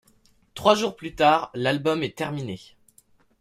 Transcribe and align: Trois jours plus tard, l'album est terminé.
Trois 0.55 0.73
jours 0.73 0.95
plus 0.95 1.13
tard, 1.13 1.51
l'album 1.53 2.01
est 2.01 2.17
terminé. 2.17 2.59